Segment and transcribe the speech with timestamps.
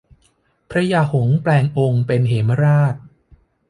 [0.71, 2.95] พญาหงส์แปลงองค์เป็นเหมราช